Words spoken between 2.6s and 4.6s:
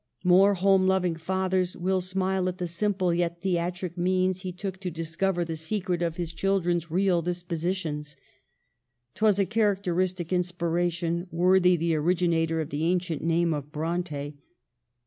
simple yet theatric means he